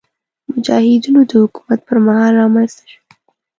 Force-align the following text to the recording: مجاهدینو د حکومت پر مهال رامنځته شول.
مجاهدینو 0.51 1.21
د 1.29 1.31
حکومت 1.43 1.79
پر 1.87 1.97
مهال 2.05 2.31
رامنځته 2.41 2.83
شول. 2.91 3.03